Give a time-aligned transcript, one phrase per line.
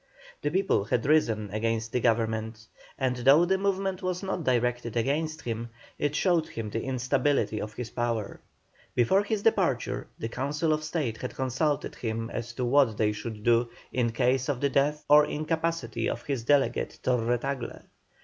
[0.41, 2.65] The people had risen against the Government,
[2.97, 7.75] and though the movement was not directed against him, it showed him the instability of
[7.75, 8.39] his power.
[8.95, 13.43] Before his departure the Council of State had consulted him as to what they should
[13.43, 17.83] do in case of the death or incapacity of his delegate, Torre Tagle.